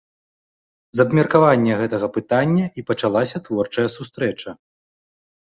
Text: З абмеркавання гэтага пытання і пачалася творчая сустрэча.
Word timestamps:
З 0.95 1.03
абмеркавання 1.07 1.73
гэтага 1.81 2.07
пытання 2.15 2.65
і 2.81 2.85
пачалася 2.89 3.37
творчая 3.51 3.87
сустрэча. 3.99 4.57